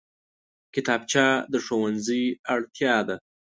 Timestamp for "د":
1.51-1.53